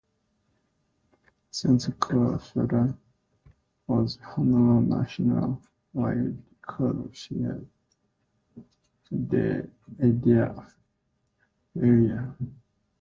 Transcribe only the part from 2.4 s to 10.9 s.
father was honored nationwide, Cooley feared the idea of